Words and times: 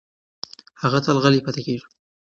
هغه 0.81 0.99
تل 1.05 1.17
غلې 1.23 1.39
پاتې 1.45 1.61
کېږي. 1.67 1.85